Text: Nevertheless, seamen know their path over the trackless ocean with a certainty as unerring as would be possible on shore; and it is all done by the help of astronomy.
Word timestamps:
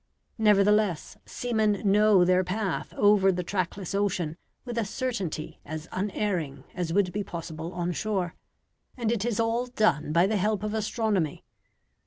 Nevertheless, 0.39 1.15
seamen 1.27 1.79
know 1.85 2.25
their 2.25 2.43
path 2.43 2.91
over 2.97 3.31
the 3.31 3.43
trackless 3.43 3.93
ocean 3.93 4.35
with 4.65 4.79
a 4.79 4.83
certainty 4.83 5.59
as 5.63 5.87
unerring 5.91 6.63
as 6.73 6.91
would 6.91 7.13
be 7.13 7.23
possible 7.23 7.71
on 7.73 7.91
shore; 7.91 8.33
and 8.97 9.11
it 9.11 9.23
is 9.25 9.39
all 9.39 9.67
done 9.67 10.11
by 10.11 10.25
the 10.25 10.37
help 10.37 10.63
of 10.63 10.73
astronomy. 10.73 11.45